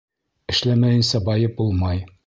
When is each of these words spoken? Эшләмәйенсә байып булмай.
Эшләмәйенсә 0.53 1.23
байып 1.31 1.57
булмай. 1.61 2.05